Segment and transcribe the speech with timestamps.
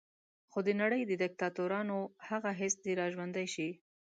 [0.51, 1.97] خو د نړۍ د دیکتاتورانو
[2.29, 3.69] هغه حس دې را ژوندی شي.